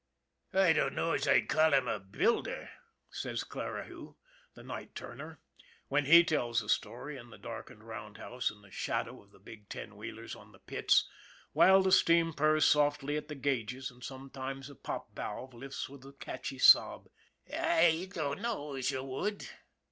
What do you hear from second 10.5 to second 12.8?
the pits, while the steam purrs